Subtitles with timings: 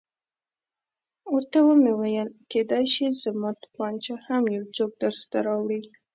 [1.33, 5.79] ورته ومې ویل کېدای شي زما تومانچه هم یو څوک درته راوړي.